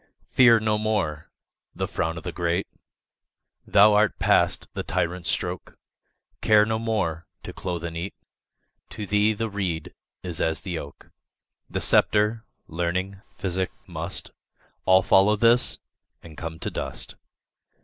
[0.25, 1.29] Fear no more
[1.75, 2.65] the frown o' the great,
[3.67, 5.77] Thou art past the tyrant's stroke;
[6.41, 8.15] Care no more to clothe, and eat;
[8.89, 9.93] To thee the reed
[10.23, 11.11] is as the oak:
[11.69, 14.31] The sceptre, learning, physic, must
[14.85, 15.77] All follow this
[16.23, 17.13] and come to dust.